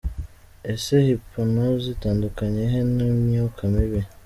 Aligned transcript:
Ese 0.73 0.93
hypnose 1.07 1.85
itandukaniye 1.95 2.65
he 2.73 2.79
n’imyuka 2.95 3.61
mibi?. 3.73 4.01